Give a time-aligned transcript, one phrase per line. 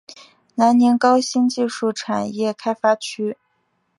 [0.55, 3.37] 南宁高新技术产业开发区